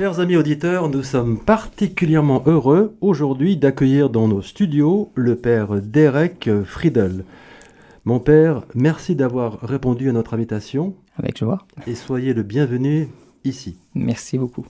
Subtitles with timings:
[0.00, 6.48] Chers amis auditeurs, nous sommes particulièrement heureux aujourd'hui d'accueillir dans nos studios le père Derek
[6.64, 7.26] Friedel.
[8.06, 10.94] Mon père, merci d'avoir répondu à notre invitation.
[11.18, 11.66] Avec joie.
[11.86, 13.10] Et soyez le bienvenu
[13.44, 13.76] ici.
[13.94, 14.64] Merci beaucoup.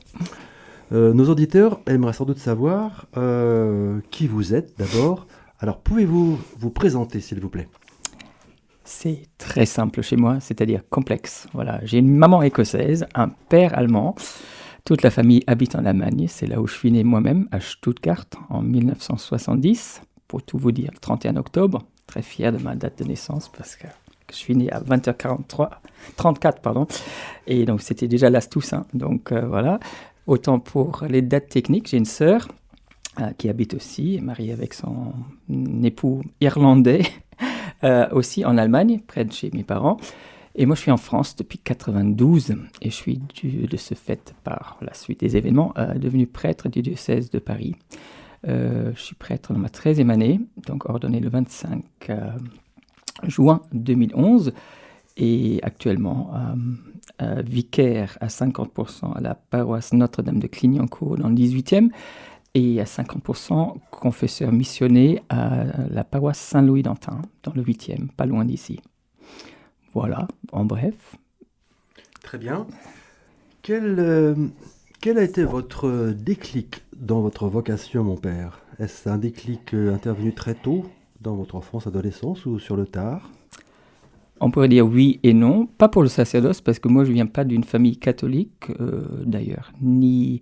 [0.90, 5.29] Euh, nos auditeurs aimeraient sans doute savoir euh, qui vous êtes d'abord.
[5.61, 7.69] Alors pouvez-vous vous présenter s'il vous plaît?
[8.83, 11.47] C'est très simple chez moi, c'est-à-dire complexe.
[11.53, 14.17] Voilà, j'ai une maman écossaise, un père allemand.
[14.85, 16.27] Toute la famille habite en Allemagne.
[16.29, 20.02] C'est là où je suis né moi-même, à Stuttgart, en 1970.
[20.27, 21.83] Pour tout vous dire, le 31 octobre.
[22.07, 23.87] Très fier de ma date de naissance parce que
[24.30, 25.71] je suis né à 20h43,
[26.16, 26.87] 34, pardon.
[27.47, 28.87] Et donc, c'était déjà l'As Toussaint.
[28.95, 29.80] Donc, euh, voilà.
[30.27, 32.49] Autant pour les dates techniques, j'ai une sœur
[33.21, 35.12] euh, qui habite aussi, mariée avec son
[35.83, 37.02] époux irlandais,
[37.85, 39.97] euh, aussi en Allemagne, près de chez mes parents.
[40.56, 44.78] Et moi, je suis en France depuis 92 et je suis, de ce fait, par
[44.82, 47.76] la suite des événements, devenu prêtre du diocèse de Paris.
[48.45, 51.84] je suis prêtre dans ma 13e année, donc ordonné le 25
[53.24, 54.52] juin 2011
[55.16, 56.54] et actuellement euh,
[57.23, 61.90] euh, vicaire à 50% à la paroisse Notre-Dame de Clignancourt dans le 18e
[62.54, 68.44] et à 50% confesseur missionné à la paroisse Saint-Louis d'Antin dans le 8e, pas loin
[68.44, 68.81] d'ici.
[69.94, 71.16] Voilà, en bref.
[72.22, 72.66] Très bien.
[73.62, 74.34] Quel, euh,
[75.00, 78.60] quel a été votre déclic dans votre vocation, mon père?
[78.78, 80.87] Est-ce un déclic intervenu très tôt
[81.21, 83.31] dans votre enfance, adolescence ou sur le tard?
[84.41, 87.27] On pourrait dire oui et non, pas pour le sacerdoce, parce que moi je viens
[87.27, 90.41] pas d'une famille catholique euh, d'ailleurs, ni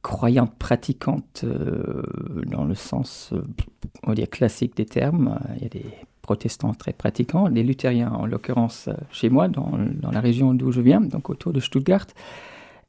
[0.00, 2.02] croyante pratiquante euh,
[2.46, 3.42] dans le sens euh,
[4.04, 5.38] on dire classique des termes.
[5.56, 5.84] Il y a des
[6.30, 9.72] protestants très pratiquants, des luthériens en l'occurrence chez moi, dans,
[10.12, 12.06] la région d'où je viens, donc autour de Stuttgart.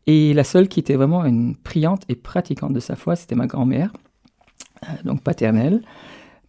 [0.05, 3.47] Et la seule qui était vraiment une priante et pratiquante de sa foi, c'était ma
[3.47, 3.91] grand-mère,
[5.05, 5.81] donc paternelle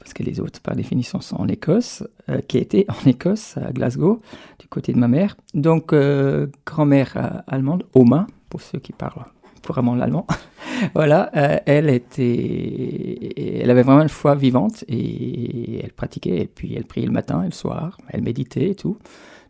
[0.02, 3.70] parce que les autres, par définition, sont en Écosse, euh, qui était en Écosse, à
[3.72, 4.20] Glasgow,
[4.58, 5.36] du côté de ma mère.
[5.54, 9.26] Donc, euh, grand-mère euh, allemande, Oma, pour ceux qui parlent
[9.62, 10.26] couramment l'allemand.
[10.94, 11.30] voilà,
[11.66, 17.06] elle était, elle avait vraiment une foi vivante et elle pratiquait, et puis elle priait
[17.06, 18.98] le matin et le soir, elle méditait et tout,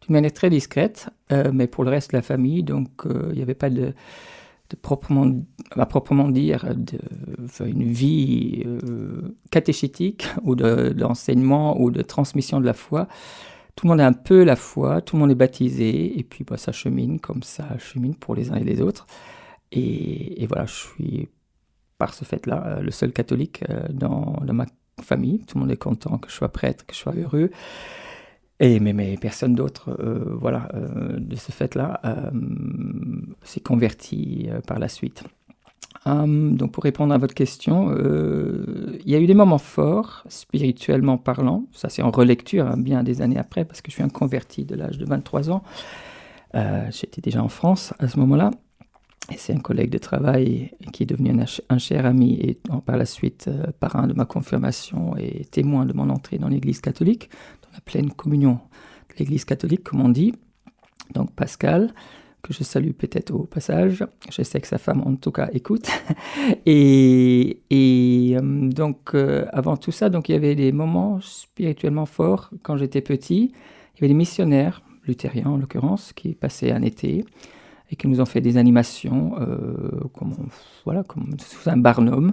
[0.02, 1.08] d'une manière très discrète,
[1.52, 3.94] mais pour le reste de la famille, donc il n'y avait pas de
[4.76, 5.30] proprement,
[5.70, 6.64] à proprement dire,
[7.60, 13.08] une vie euh, catéchétique ou d'enseignement ou de transmission de la foi.
[13.74, 16.44] Tout le monde a un peu la foi, tout le monde est baptisé, et puis
[16.44, 19.06] bah, ça chemine comme ça chemine pour les uns et les autres.
[19.72, 21.28] Et, voilà, je suis
[21.98, 24.66] par ce fait-là euh, le seul catholique euh, dans, ma
[25.02, 25.40] famille.
[25.46, 27.50] Tout le monde est content que je sois prêtre, que je sois heureux.
[28.60, 30.68] Et, mais, personne d'autre, euh, voilà,
[31.16, 32.00] de ce fait-là,
[33.42, 35.24] s'est converti par la suite.
[36.04, 41.18] Hum, donc pour répondre à votre question, il y a eu des moments forts, spirituellement
[41.18, 44.08] parlant, ça c'est en relecture, hein, bien des années après, parce que je suis un
[44.08, 45.62] converti de l'âge de 23 ans.
[46.90, 48.50] J'étais déjà en France à ce moment-là,
[49.36, 51.32] c'est un collègue de travail qui est devenu
[51.68, 53.48] un, cher ami et par la suite
[53.80, 57.30] parrain de ma confirmation et témoin de mon entrée dans l'Église catholique
[57.72, 58.58] la pleine communion
[59.10, 60.34] de l'Église catholique, comme on dit.
[61.14, 61.92] Donc Pascal,
[62.42, 64.04] que je salue peut-être au passage.
[64.30, 65.88] Je sais que sa femme, en tout cas, écoute.
[66.66, 68.40] et, euh,
[68.70, 73.00] donc, euh, avant tout ça, donc il y avait des moments spirituellement forts quand j'étais
[73.00, 73.52] petit.
[73.94, 77.24] Il y avait des missionnaires, luthériens en l'occurrence, qui passaient un été
[77.92, 80.34] et qui nous ont fait des animations, euh, comme,
[80.84, 82.32] voilà, comme sous un barnum.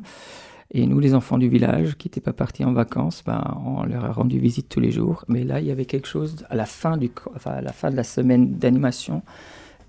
[0.71, 4.05] Et nous, les enfants du village, qui n'étaient pas partis en vacances, ben, on leur
[4.05, 5.25] a rendu visite tous les jours.
[5.27, 7.91] Mais là, il y avait quelque chose à la fin, du, enfin, à la, fin
[7.91, 9.21] de la semaine d'animation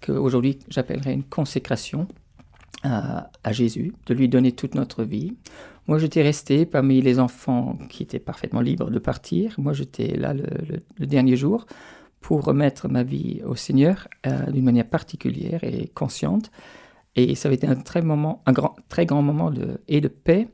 [0.01, 2.09] qu'aujourd'hui j'appellerais une consécration
[2.83, 5.35] à, Jésus, de lui donner toute notre vie.
[5.87, 9.55] Moi, j'étais resté parmi les enfants qui étaient parfaitement libres de partir.
[9.59, 11.67] Moi, j'étais là le, dernier jour
[12.21, 16.51] pour remettre ma vie au Seigneur euh, d'une manière particulière et consciente.
[17.17, 20.09] Et ça avait été un très, moment, un grand, très grand moment de, et de
[20.09, 20.49] paix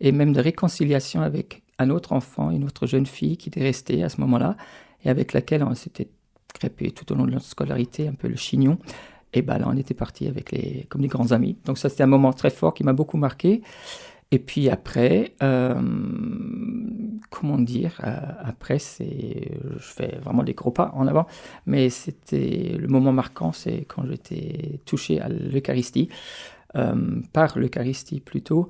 [0.00, 4.02] et même de réconciliation avec un autre enfant, une autre jeune fille qui était restée
[4.02, 4.56] à ce moment-là
[5.04, 6.08] et avec laquelle on s'était
[6.52, 8.78] crêpé tout au long de notre scolarité, un peu le chignon.
[9.32, 11.58] Et ben là, on était partis avec les, comme des grands amis.
[11.64, 13.62] Donc ça, c'était un moment très fort qui m'a beaucoup marqué.
[14.32, 15.80] Et puis après, euh,
[17.30, 21.26] comment dire, euh, après, c'est, je fais vraiment des gros pas en avant,
[21.64, 26.08] mais c'était le moment marquant, c'est quand j'étais touché à l'Eucharistie,
[26.74, 28.68] euh, par l'Eucharistie plutôt,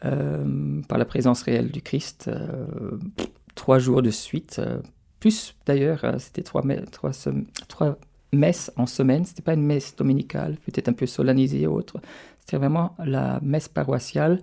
[0.00, 2.30] par la présence réelle du Christ,
[3.56, 4.60] trois jours de suite,
[5.18, 6.62] plus d'ailleurs, c'était trois,
[6.92, 7.10] trois,
[7.66, 7.98] trois
[8.32, 12.00] messes en semaine, c'était pas une messe dominicale, peut-être un peu solennisée ou autre,
[12.38, 14.40] C'était vraiment la messe paroissiale,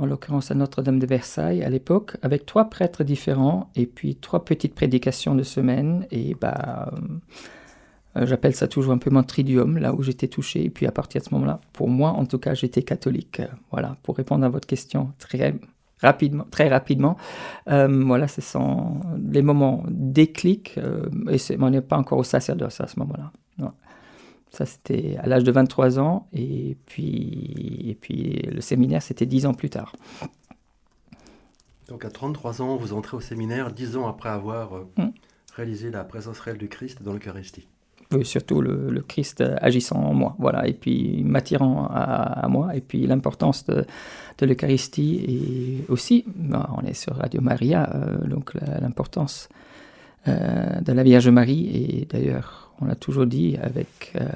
[0.00, 4.44] en l'occurrence à Notre-Dame de Versailles à l'époque, avec trois prêtres différents et puis trois
[4.44, 6.06] petites prédications de semaine.
[6.10, 6.90] Et bah,
[8.16, 10.64] euh, j'appelle ça toujours un peu mon tridium, là où j'étais touché.
[10.64, 13.42] Et puis à partir de ce moment-là, pour moi en tout cas, j'étais catholique.
[13.70, 15.54] Voilà, pour répondre à votre question très
[16.00, 17.18] rapidement, très rapidement.
[17.68, 20.78] Euh, voilà, ce sont les moments déclic.
[20.78, 23.32] Euh, et on n'est pas encore au sacerdoce à ce moment-là.
[24.50, 26.26] Ça, c'était à l'âge de 23 ans.
[26.32, 29.92] Et puis, et puis le séminaire, c'était 10 ans plus tard.
[31.88, 35.08] Donc à 33 ans, vous entrez au séminaire, 10 ans après avoir euh, mm.
[35.54, 37.66] réalisé la présence réelle du Christ dans l'Eucharistie.
[38.12, 43.06] Oui, surtout le, Christ agissant en moi, voilà, et puis m'attirant à, moi, et puis
[43.06, 43.84] l'importance de,
[44.40, 49.54] l'Eucharistie, et aussi, ben, on est sur Radio Maria, euh, donc l'importance euh,
[50.26, 54.26] de la Vierge Marie, et d'ailleurs, on l'a toujours dit avec euh,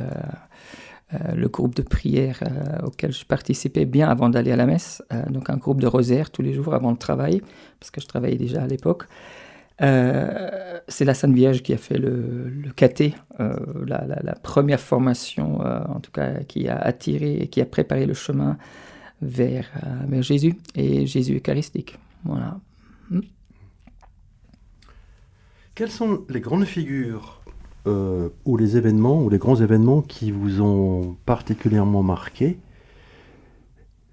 [1.35, 2.41] le groupe de prière
[2.83, 6.43] auquel je participais bien avant d'aller à la messe, donc un groupe de rosaire tous
[6.43, 7.43] les jours avant le travail,
[7.79, 9.05] parce que je travaillais déjà à l'époque.
[9.83, 13.57] Euh, c'est la Sainte Vierge qui a fait le, le caté, euh,
[13.87, 18.15] la, première formation, euh, en tout cas, qui a attiré et qui a préparé le
[18.15, 18.57] chemin
[19.21, 19.67] vers,
[20.07, 21.99] vers Jésus et Jésus eucharistique.
[22.25, 22.59] Voilà.
[25.75, 27.41] Quelles sont les grandes figures
[27.87, 32.59] ou les événements ou les grands événements qui vous ont particulièrement marqué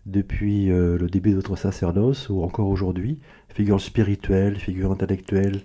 [0.05, 3.19] depuis le début de votre sacerdoce ou encore aujourd'hui?
[3.49, 5.61] Figures spirituelles, figures intellectuelles,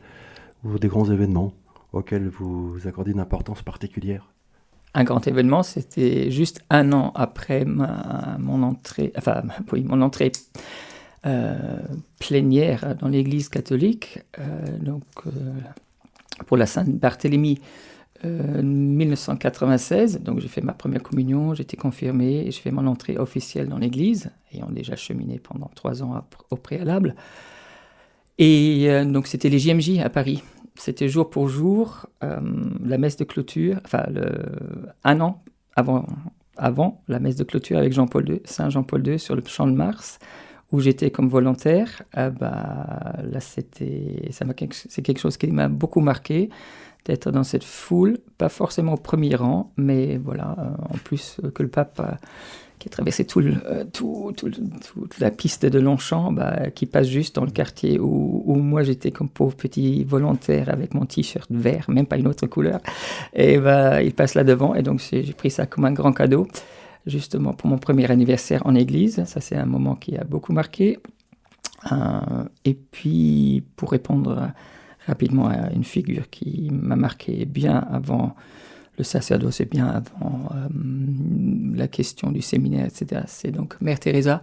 [0.65, 1.53] ou des grands événements
[1.93, 4.29] auxquels vous accordez une importance particulière?
[4.95, 9.43] Un grand événement, c'était juste un an après mon entrée, enfin
[9.73, 10.33] oui, mon entrée
[11.27, 11.79] euh,
[12.19, 15.31] plénière dans l'Église catholique, euh, donc euh,
[16.47, 17.61] pour la Sainte Barthélemy
[18.25, 20.21] 1996.
[20.21, 23.79] Donc j'ai fait ma première communion, j'étais confirmé, et j'ai fait mon entrée officielle dans
[23.79, 27.15] l'Église, ayant déjà cheminé pendant trois ans au préalable.
[28.39, 30.43] Et euh, donc c'était les JMJ à Paris.
[30.75, 32.39] C'était jour pour jour, euh,
[32.85, 34.05] la messe de clôture, enfin
[35.05, 35.43] un an
[35.75, 36.07] avant,
[36.57, 39.73] avant la messe de clôture avec Jean-Paul II, Saint Jean-Paul II sur le Champ de
[39.73, 40.19] Mars,
[40.73, 42.03] où j'étais comme volontaire.
[42.13, 46.51] Ah bah, là, c'était, c'est quelque chose qui m'a beaucoup marqué
[47.05, 51.63] d'être dans cette foule, pas forcément au premier rang, mais voilà, euh, en plus que
[51.63, 52.03] le pape
[52.79, 54.59] qui a traversé tout euh, tout, toute
[55.21, 59.11] la piste de Longchamp, bah, qui passe juste dans le quartier où, où moi j'étais
[59.11, 62.81] comme pauvre petit volontaire avec mon t-shirt vert, même pas une autre couleur.
[63.35, 66.47] Et bah, il passe là devant, et donc j'ai pris ça comme un grand cadeau,
[67.07, 69.25] justement pour mon premier anniversaire en église.
[69.25, 70.99] Ça, c'est un moment qui a beaucoup marqué.
[71.93, 74.53] Euh, et puis, pour répondre
[75.07, 78.35] rapidement à une figure qui m'a marqué bien avant
[78.99, 80.69] le sacerdoce est bien avant euh,
[81.75, 83.23] la question du séminaire, etc.
[83.27, 84.41] C'est donc Mère Teresa,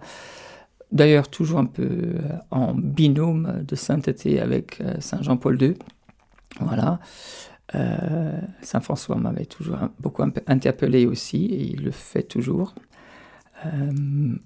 [0.92, 2.18] d'ailleurs toujours un peu euh,
[2.52, 5.74] en binôme de sainteté avec Saint Jean-Paul II.
[6.60, 7.00] Voilà.
[7.72, 12.74] Saint François m'avait toujours beaucoup interpellé aussi, et il le fait toujours.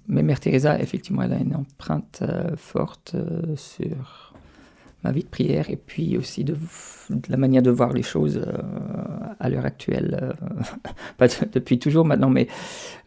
[0.07, 2.23] mais Mère Teresa, effectivement, elle a une empreinte
[2.55, 3.15] forte
[3.55, 4.29] sur
[5.03, 6.57] ma vie de prière et puis aussi de,
[7.29, 8.57] la manière de voir les choses euh,
[9.39, 10.63] à l'heure actuelle, euh,
[11.17, 12.47] pas depuis toujours maintenant, mais,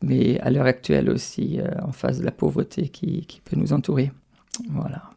[0.01, 3.73] mais à l'heure actuelle aussi euh, en face de la pauvreté qui, qui, peut nous
[3.73, 4.11] entourer.
[4.71, 5.11] Voilà.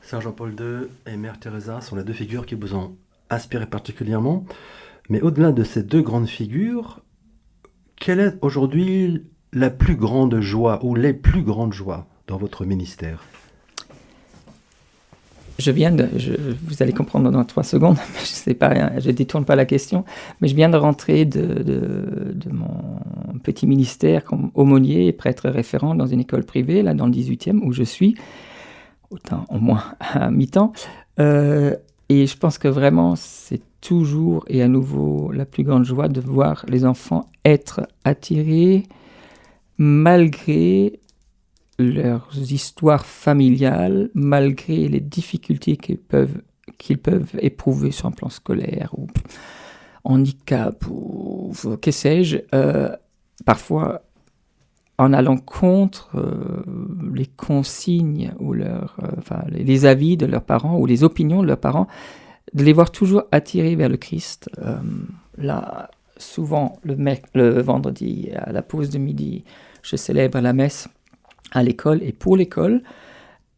[0.00, 2.96] Saint Jean-Paul II et Mère Teresa sont les deux figures qui vous ont
[3.30, 4.44] inspiré particulièrement.
[5.08, 7.00] Mais au-delà de ces deux grandes figures,
[7.96, 13.24] quelle est aujourd'hui la plus grande joie ou les plus grandes joies dans votre ministère?
[15.58, 16.08] Je viens de,
[16.62, 20.04] vous allez comprendre dans trois secondes, je sais pas, je détourne pas la question,
[20.40, 23.00] mais je viens de rentrer de, de, mon
[23.42, 27.58] petit ministère comme aumônier et prêtre référent dans une école privée, là dans le 18e,
[27.64, 28.14] où je suis,
[29.10, 30.72] autant au moins à mi-temps.
[31.18, 31.74] Euh,
[32.08, 36.20] et je pense que vraiment, c'est toujours et à nouveau la plus grande joie de
[36.20, 38.84] voir les enfants être attirés
[39.76, 41.00] malgré
[41.78, 46.42] leurs histoires familiales, malgré les difficultés qu'ils peuvent,
[46.76, 49.06] qu'ils peuvent éprouver sur un plan scolaire ou
[50.02, 52.90] handicap ou, que sais-je, euh,
[53.44, 54.02] parfois
[54.98, 56.64] en allant contre euh,
[57.14, 58.80] les consignes ou euh,
[59.18, 61.86] enfin, les avis de leurs parents ou les opinions de leurs parents,
[62.52, 64.50] de les voir toujours attirés vers le Christ.
[65.36, 66.96] là, souvent, le,
[67.34, 69.44] le vendredi, à la pause de midi,
[69.82, 70.88] je célèbre la messe
[71.52, 72.82] à l'école et pour l'école.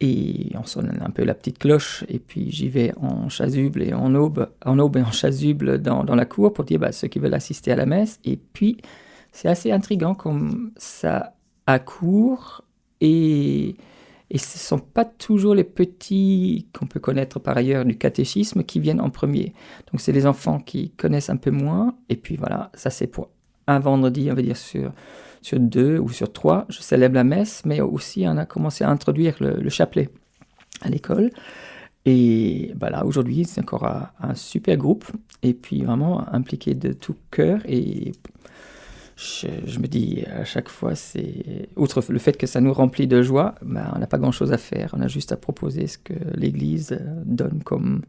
[0.03, 3.93] Et on sonne un peu la petite cloche, et puis j'y vais en chasuble et
[3.93, 7.09] en aube, en aube et en chasuble dans, dans la cour pour dire bah, ceux
[7.09, 8.19] qui veulent assister à la messe.
[8.25, 8.79] Et puis,
[9.33, 11.35] c'est assez intriguant comme ça
[11.67, 12.65] accourt
[13.01, 13.77] et,
[14.31, 18.65] et ce ne sont pas toujours les petits qu'on peut connaître par ailleurs du catéchisme
[18.65, 19.55] qui viennent en premier.
[19.91, 23.31] Donc c'est les enfants qui connaissent un peu moins et puis voilà, ça c'est pour
[23.67, 24.93] un vendredi, on va dire sur,
[25.43, 28.91] sur deux ou sur trois, je célèbre la messe, mais aussi on a commencé à
[28.91, 30.09] introduire le, chapelet
[30.83, 31.31] à l'école.
[32.07, 35.05] Et voilà, aujourd'hui, c'est encore un, un, super groupe,
[35.43, 37.61] et puis vraiment impliqué de tout cœur.
[37.67, 38.13] Et
[39.21, 43.23] je, me dis à chaque fois, c'est outre le fait que ça nous remplit de
[43.23, 44.95] joie, ben, on n'a pas grand-chose à faire.
[44.97, 48.01] On a juste à proposer ce que l'Église donne comme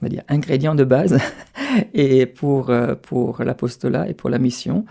[0.00, 1.18] on va dire, ingrédient de base
[1.94, 4.84] et pour, euh, pour l'apostolat et pour la mission.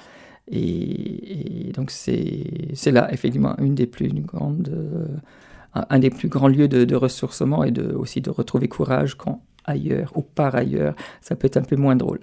[0.50, 6.68] Et, donc c'est là effectivement une des plus grandes, euh, un des plus grands lieux
[6.68, 11.58] de, ressourcement et aussi de retrouver courage quand ailleurs ou par ailleurs ça peut être
[11.58, 12.20] un peu moins drôle.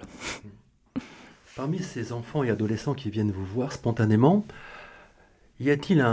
[1.55, 4.43] Parmi ces enfants et adolescents qui viennent vous voir spontanément,
[5.59, 6.03] y a-t-il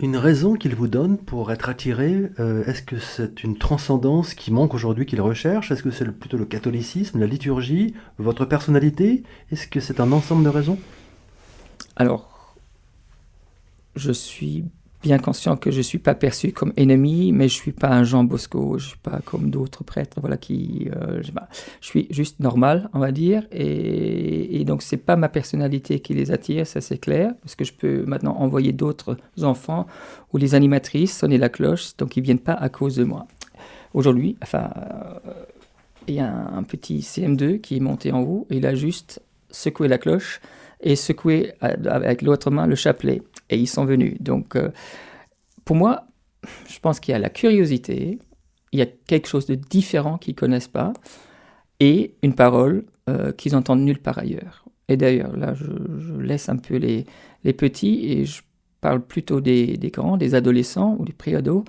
[0.00, 4.50] une raison qu'ils vous donnent pour être attirés euh, Est-ce que c'est une transcendance qui
[4.50, 5.70] manque aujourd'hui qu'ils recherchent?
[5.72, 9.24] Est-ce que c'est plutôt le catholicisme, la liturgie, votre personnalité?
[9.52, 10.78] Est-ce que c'est un ensemble de raisons?
[11.96, 12.56] Alors,
[13.94, 14.64] je suis
[15.02, 17.90] bien conscient que je ne suis pas perçu comme ennemi, mais je ne suis pas
[17.90, 21.30] un Jean Bosco, je ne suis pas comme d'autres prêtres, voilà, qui, euh, je,
[21.80, 26.30] suis juste normal, on va dire, et, donc ce n'est pas ma personnalité qui les
[26.30, 29.86] attire, ça c'est clair, parce que je peux maintenant envoyer d'autres enfants
[30.32, 33.26] ou les animatrices sonner la cloche, donc ils ne viennent pas à cause de moi.
[33.94, 35.32] Aujourd'hui, enfin, euh,
[36.08, 39.22] il y a un, petit CM2 qui est monté en haut, et il a juste
[39.50, 40.40] secoué la cloche
[40.80, 44.16] et secoué euh, avec l'autre main le chapelet et ils sont venus.
[44.20, 44.70] Donc, euh,
[45.64, 46.06] pour moi,
[46.68, 48.18] je pense qu'il y a la curiosité,
[48.72, 50.92] il y a quelque chose de différent qu'ils connaissent pas,
[51.80, 54.64] et une parole euh, qu'ils entendent nulle part ailleurs.
[54.88, 55.66] Et d'ailleurs, là, je,
[56.20, 57.04] laisse un peu les,
[57.44, 58.42] les, petits et je
[58.80, 61.64] parle plutôt des, des grands, des adolescents ou des préados.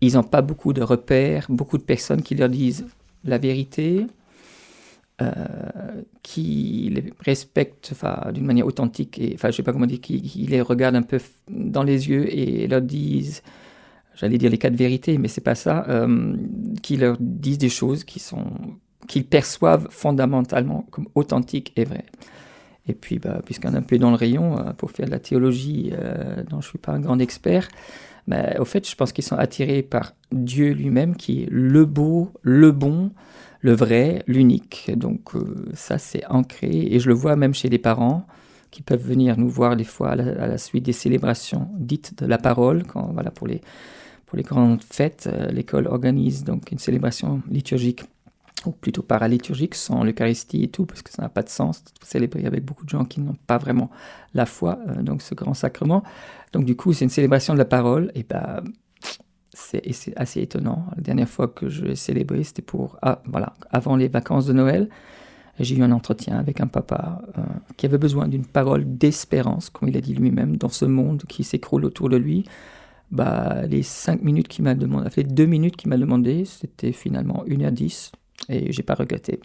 [0.00, 2.86] Ils n'ont pas beaucoup de repères, beaucoup de personnes qui leur disent
[3.24, 4.06] la vérité,
[6.22, 7.94] qui les respectent
[8.32, 11.18] d'une manière authentique, et, enfin je sais pas comment dire, qui, les regardent un peu
[11.48, 13.42] dans les yeux et leur disent,
[14.14, 16.36] j'allais dire les quatre vérités, mais c'est pas ça, euh,
[16.82, 18.44] qui leur disent des choses qui sont
[19.08, 22.06] qu'ils perçoivent fondamentalement comme authentiques et vraies.
[22.86, 25.18] Et puis, bah, puisqu'on est un peu dans le rayon, euh, pour faire de la
[25.18, 25.92] théologie
[26.48, 27.68] dont je suis pas un grand expert,
[28.26, 32.30] mais au fait, je pense qu'ils sont attirés par Dieu lui-même, qui est le beau,
[32.42, 33.10] le bon,
[33.62, 34.90] le vrai, l'unique.
[34.94, 36.68] Donc euh, ça, c'est ancré.
[36.70, 38.26] Et je le vois même chez des parents
[38.70, 42.38] qui peuvent venir nous voir des fois à la, suite des célébrations dites de la
[42.38, 42.84] parole.
[42.84, 43.60] Quand, voilà, pour, les,
[44.26, 48.02] pour les grandes fêtes, euh, l'école organise donc une célébration liturgique
[48.66, 51.90] ou plutôt paraliturgique, sans l'Eucharistie et tout, parce que ça n'a pas de sens de
[52.04, 53.90] célébrer avec beaucoup de gens qui n'ont pas vraiment
[54.34, 56.02] la foi, euh, donc ce grand sacrement.
[56.52, 58.62] Donc du coup, c'est une célébration de la parole, et ben
[59.52, 60.86] c'est assez étonnant.
[60.96, 64.52] La dernière fois que je l'ai célébré, c'était pour ah, voilà, avant les vacances de
[64.52, 64.88] Noël.
[65.60, 67.42] J'ai eu un entretien avec un papa euh,
[67.76, 71.44] qui avait besoin d'une parole d'espérance, comme il a dit lui-même, dans ce monde qui
[71.44, 72.44] s'écroule autour de lui.
[73.10, 77.44] Bah, les cinq minutes qu'il m'a demandé, les deux minutes qu'il m'a demandé, c'était finalement
[77.46, 78.10] une à dix,
[78.48, 79.38] et j'ai pas regretté.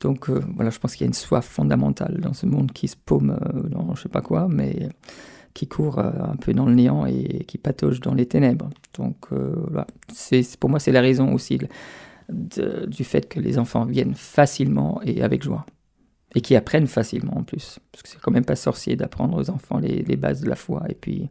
[0.00, 2.88] Donc euh, voilà, je pense qu'il y a une soif fondamentale dans ce monde qui
[2.88, 4.88] se paume euh, dans je sais pas quoi, mais
[5.56, 8.68] qui court euh, un peu dans le néant et qui patauge dans les ténèbres.
[8.94, 11.58] Donc euh, voilà, c'est, pour moi c'est la raison aussi
[12.28, 15.64] du fait que les enfants viennent facilement et avec joie.
[16.34, 17.78] Et qui apprennent facilement en plus.
[17.90, 20.56] Parce que c'est quand même pas sorcier d'apprendre aux enfants les, les, bases de la
[20.56, 21.30] foi et puis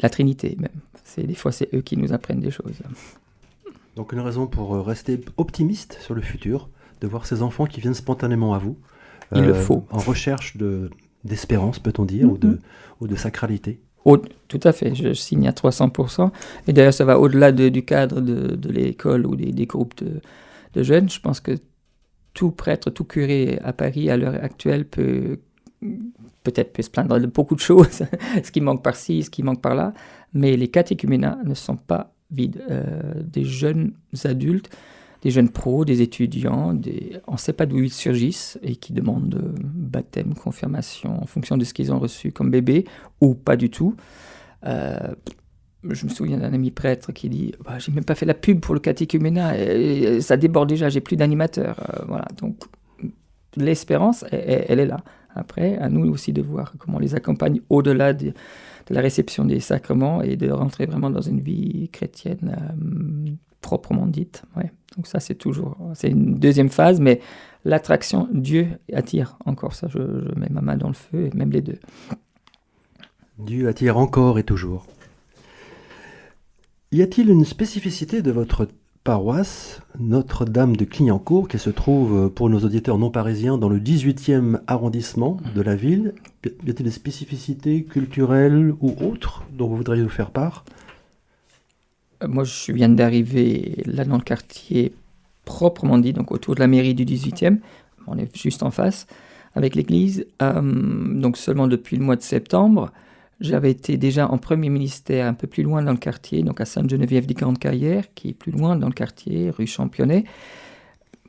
[0.00, 0.80] la Trinité même.
[1.04, 2.80] C'est, des fois c'est eux qui nous apprennent des choses.
[3.94, 6.68] Donc une raison pour euh, rester optimiste sur le futur,
[7.00, 8.76] de voir ces enfants qui viennent spontanément à vous.
[9.34, 9.84] Il le faut.
[9.90, 10.90] En recherche de,
[11.26, 12.58] d'espérance, peut-on dire, ou, de, mm-hmm.
[13.00, 13.80] ou de sacralité
[14.48, 16.30] tout à fait, je signe à 300%.
[16.68, 21.08] Et d'ailleurs, ça va au-delà du cadre de, l'école ou des, groupes de, jeunes.
[21.10, 21.52] Je pense que
[22.34, 25.38] tout prêtre, tout curé à Paris à l'heure actuelle peut
[26.42, 28.02] peut-être peut se plaindre de beaucoup de choses,
[28.42, 29.92] ce qui manque par-ci, ce qui manque par-là,
[30.32, 32.62] mais les catéchuménats ne sont pas vides.
[32.70, 33.92] Euh, des jeunes
[34.24, 34.70] adultes
[35.26, 37.16] des jeunes pros, des étudiants, des...
[37.26, 41.64] on ne sait pas d'où ils surgissent et qui demandent baptême, confirmation en fonction de
[41.64, 42.84] ce qu'ils ont reçu comme bébé
[43.20, 43.96] ou pas du tout.
[44.66, 44.96] Euh,
[45.82, 48.60] je me souviens d'un ami prêtre qui dit bah, J'ai même pas fait la pub
[48.60, 51.80] pour le catéchuménat, ça déborde déjà, j'ai plus d'animateurs.
[51.80, 52.62] Euh, voilà, donc
[53.56, 54.98] l'espérance, elle, est là.
[55.34, 58.14] Après, à nous aussi de voir comment on les accompagne au-delà
[58.86, 64.06] de, la réception des sacrements et de rentrer vraiment dans une vie chrétienne euh, proprement
[64.06, 64.42] dite.
[64.56, 64.70] Ouais.
[64.96, 67.20] Donc ça, c'est toujours, c'est une deuxième phase, mais
[67.64, 69.88] l'attraction, Dieu attire encore ça.
[69.88, 71.78] Je, je mets ma main dans le feu, et même les deux.
[73.38, 74.86] Dieu attire encore et toujours.
[76.92, 78.68] Y a-t-il une spécificité de votre
[79.06, 84.58] paroisse Notre-Dame de Clignancourt, qui se trouve, pour nos auditeurs non parisiens, dans le 18e
[84.66, 86.12] arrondissement de la ville
[86.44, 90.64] Y a-t-il des spécificités culturelles ou autres dont vous voudriez nous faire part?
[92.24, 94.92] Euh, Moi, je viens d'arriver là dans le quartier
[95.44, 97.58] proprement dit, donc autour de la mairie du 18e.
[98.08, 99.06] On est juste en face
[99.54, 100.26] avec l'église.
[100.42, 100.60] Euh,
[101.20, 102.90] donc seulement depuis le mois de septembre.
[103.40, 106.64] J'avais été déjà en premier ministère un peu plus loin dans le quartier, donc à
[106.64, 110.24] Sainte-Geneviève des Grandes Carrières, qui est plus loin dans le quartier, rue Championnet.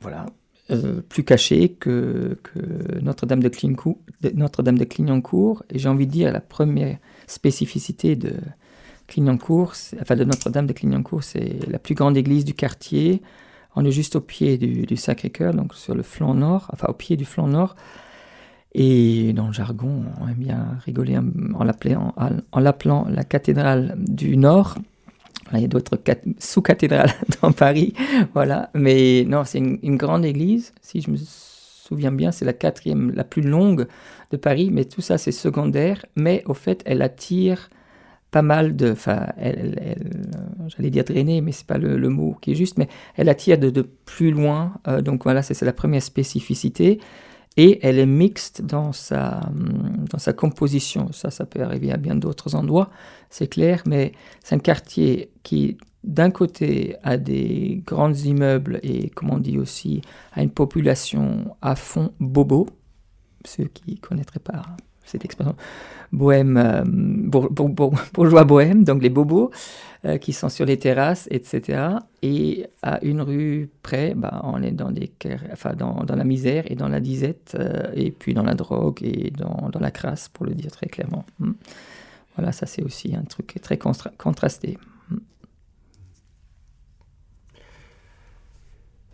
[0.00, 0.26] Voilà,
[0.70, 2.38] euh, plus caché que,
[3.02, 5.62] Notre-Dame de, Clignancourt-.
[5.70, 8.34] Et j'ai envie de dire la première spécificité de
[9.06, 13.22] Clignancourt, enfin de Notre-Dame de Clignancourt, c'est la plus grande église du quartier.
[13.76, 17.16] On est juste au pied du Sacré-Cœur, donc sur le flanc nord, enfin au pied
[17.16, 17.76] du flanc nord.
[18.72, 21.64] Et dans le jargon, on aime bien rigoler en,
[22.60, 24.76] l'appelant, la cathédrale du Nord.
[25.54, 27.94] Il y a d'autres cat- sous-cathédrales dans Paris,
[28.34, 28.70] voilà.
[28.74, 30.74] Mais non, c'est une, grande église.
[30.82, 33.86] Si je me souviens bien, c'est la quatrième, la plus longue
[34.30, 34.68] de Paris.
[34.70, 36.04] Mais tout ça, c'est secondaire.
[36.16, 37.70] Mais au fait, elle attire
[38.30, 38.92] pas mal de.
[38.92, 39.72] Enfin, euh,
[40.66, 42.76] j'allais dire drainer, mais c'est pas le, mot qui est juste.
[42.76, 44.74] Mais elle attire de, plus loin.
[44.86, 47.00] Euh, donc voilà, c'est la première spécificité.
[47.60, 51.12] Et elle est mixte dans sa, hum, dans sa composition.
[51.12, 52.88] Ça, ça peut arriver à bien d'autres endroits,
[53.30, 54.12] c'est clair, mais
[54.44, 60.02] c'est un quartier qui, d'un côté, a des grands immeubles et, comme on dit aussi,
[60.32, 62.68] a une population à fond bobo.
[63.44, 64.62] Ceux qui ne connaîtraient pas
[65.08, 65.56] cette expression,
[66.12, 69.50] bohème, euh, bour- bour- bour- bourgeois bohème, donc les bobos
[70.04, 71.80] euh, qui sont sur les terrasses, etc.
[72.22, 75.10] Et à une rue près, bah, on est dans, des,
[75.52, 79.00] enfin, dans, dans la misère et dans la disette, euh, et puis dans la drogue
[79.02, 81.24] et dans, dans la crasse, pour le dire très clairement.
[81.40, 81.52] Hmm.
[82.36, 84.78] Voilà, ça c'est aussi un truc très contrasté.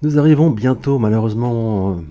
[0.02, 2.02] Nous arrivons bientôt, malheureusement,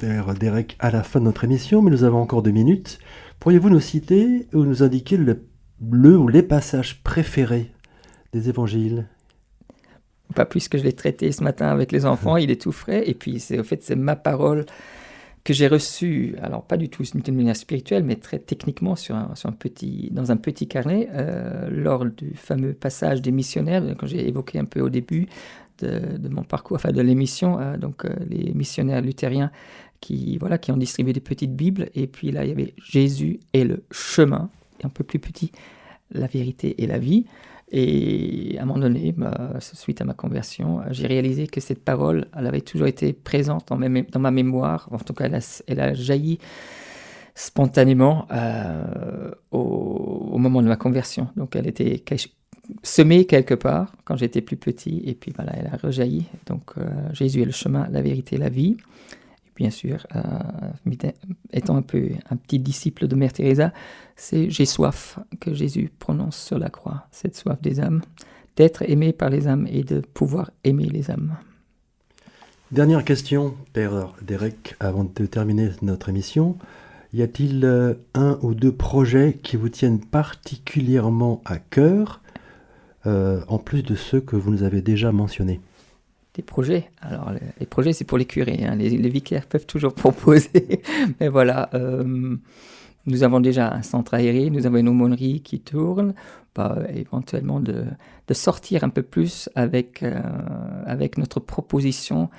[0.00, 2.98] vers Derek, à la fin de notre émission, mais nous avons encore deux minutes.
[3.40, 5.46] Pourriez-vous nous citer ou nous indiquer le,
[5.80, 7.72] ou les passages préférés
[8.32, 9.06] des évangiles?
[10.34, 13.08] Pas plus que je l'ai traité ce matin avec les enfants, il est tout frais.
[13.08, 14.64] Et puis, c'est fait, c'est ma parole
[15.44, 19.52] que j'ai reçue, alors pas du tout d'une manière spirituelle, mais très techniquement sur un,
[19.58, 24.58] petit, dans un petit carnet, euh, lors du fameux passage des missionnaires, quand j'ai évoqué
[24.58, 25.26] un peu au début
[25.80, 29.50] de, de mon parcours, enfin de l'émission, euh, donc euh, les missionnaires luthériens
[30.04, 31.88] qui, voilà, qui ont distribué des petites Bibles.
[31.94, 35.50] Et puis là, il y avait Jésus est le chemin, et un peu plus petit,
[36.10, 37.24] la vérité et la vie.
[37.72, 42.26] Et à un moment donné, bah, suite à ma conversion, j'ai réalisé que cette parole,
[42.36, 44.88] elle avait toujours été présente dans ma, dans ma mémoire.
[44.92, 45.30] En tout cas,
[45.66, 46.38] elle a, jailli
[47.34, 51.28] spontanément euh, au, moment de ma conversion.
[51.34, 52.04] Donc, elle était
[52.82, 55.02] semée quelque part quand j'étais plus petit.
[55.06, 56.26] Et puis voilà, elle a rejailli.
[56.44, 58.76] Donc, euh, Jésus est le chemin, la vérité, la vie.
[59.56, 60.20] Bien sûr, euh,
[61.52, 63.72] étant un peu un petit disciple de Mère Teresa,
[64.16, 68.02] c'est j'ai soif que Jésus prononce sur la croix, cette soif des âmes,
[68.56, 71.36] d'être aimé par les âmes et de pouvoir aimer les âmes.
[72.72, 76.56] Dernière question, Père Derek, avant de terminer notre émission.
[77.12, 82.20] Y a-t-il euh, un ou deux projets qui vous tiennent particulièrement à cœur,
[83.06, 85.60] euh, en plus de ceux que vous nous avez déjà mentionnés?
[86.34, 86.90] Des projets.
[87.00, 88.64] Alors, les, projets, c'est pour les curés.
[88.64, 88.74] hein.
[88.74, 90.82] Les, les vicaires peuvent toujours proposer.
[91.20, 92.36] Mais voilà, euh,
[93.06, 96.14] nous avons déjà un centre aéré, nous avons une aumônerie qui tourne.
[96.54, 97.84] Bah, éventuellement, de,
[98.32, 100.20] sortir un peu plus avec, euh,
[100.86, 102.30] avec notre proposition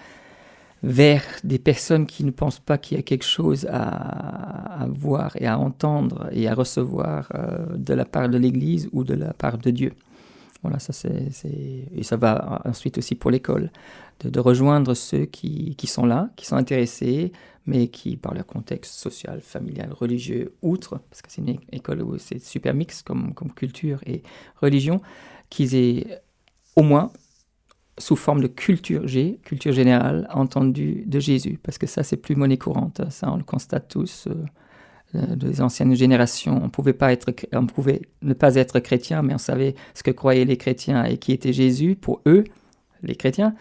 [0.83, 5.35] vers des personnes qui ne pensent pas qu'il y a quelque chose à, à voir
[5.39, 9.33] et à entendre et à recevoir euh, de la part de l'Église ou de la
[9.33, 9.93] part de Dieu.
[10.65, 11.29] Voilà, ça c'est,
[11.95, 13.69] et ça va ensuite aussi pour l'école,
[14.21, 17.31] de, rejoindre ceux qui, qui sont là, qui sont intéressés,
[17.67, 22.17] mais qui, par leur contexte social, familial, religieux, outre, parce que c'est une école où
[22.17, 24.23] c'est super mix comme, comme culture et
[24.59, 25.01] religion,
[25.51, 26.23] qu'ils aient
[26.75, 27.11] au moins
[27.99, 32.35] sous forme de culture G, culture générale, entendue de Jésus, parce que ça c'est plus
[32.35, 34.25] monnaie courante, ça on le constate tous.
[34.25, 34.33] euh,
[35.13, 39.37] des anciennes générations, on pouvait pas être, on pouvait ne pas être chrétien, mais on
[39.37, 42.43] savait ce que croyaient les chrétiens et qui était Jésus pour eux,
[43.01, 43.55] les chrétiens.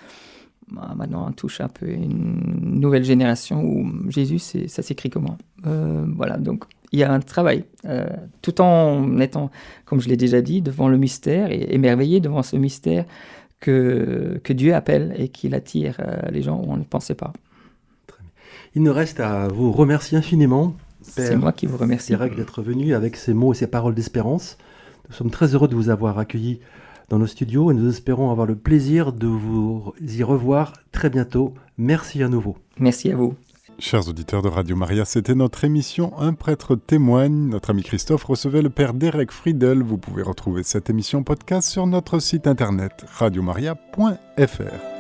[0.73, 5.39] Bah, Maintenant, on touche un peu une nouvelle génération où Jésus, ça s'écrit comment?
[5.67, 8.07] Euh, Voilà, donc il y a un travail, euh,
[8.41, 9.51] tout en étant,
[9.85, 13.05] comme je l'ai déjà dit, devant le mystère et émerveillé devant ce mystère
[13.59, 17.33] que, Dieu appelle et qu'il attire euh, les gens où on ne pensait pas.
[18.75, 20.75] Il nous reste à vous remercier infiniment.
[21.05, 22.12] C'est moi qui vous remercie.
[22.12, 24.59] Derek d'être venu avec ces mots et ces paroles d'espérance.
[25.09, 26.61] Nous sommes très heureux de vous avoir accueillis
[27.09, 31.55] dans nos studios et nous espérons avoir le plaisir de vous y revoir très bientôt.
[31.77, 32.57] Merci à nouveau.
[32.79, 33.35] Merci à vous.
[33.79, 37.49] Chers auditeurs de Radio Maria, c'était notre émission Un prêtre témoigne.
[37.49, 39.83] Notre ami Christophe recevait le père Derek Friedel.
[39.83, 44.94] Vous pouvez retrouver cette émission podcast sur notre site internet radiomaria.fr.